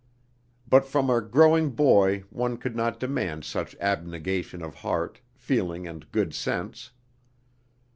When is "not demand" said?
2.75-3.45